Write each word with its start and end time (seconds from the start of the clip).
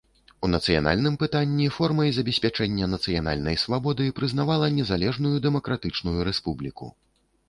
У 0.45 0.47
нацыянальным 0.51 1.15
пытанні 1.23 1.65
формай 1.75 2.09
забеспячэння 2.17 2.87
нацыянальнай 2.93 3.59
свабоды 3.65 4.07
прызнавала 4.21 4.71
незалежную 4.79 5.35
дэмакратычную 5.45 6.17
рэспубліку. 6.29 6.85